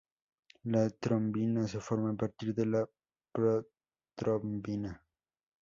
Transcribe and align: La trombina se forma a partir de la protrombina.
La 0.63 0.89
trombina 0.89 1.67
se 1.67 1.79
forma 1.79 2.09
a 2.09 2.15
partir 2.15 2.55
de 2.55 2.65
la 2.65 2.89
protrombina. 3.31 5.05